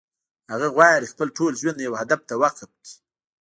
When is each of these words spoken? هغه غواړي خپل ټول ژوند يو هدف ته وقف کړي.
هغه 0.51 0.67
غواړي 0.75 1.11
خپل 1.13 1.27
ټول 1.37 1.51
ژوند 1.61 1.79
يو 1.87 1.93
هدف 2.01 2.21
ته 2.29 2.33
وقف 2.43 2.69
کړي. 2.77 2.93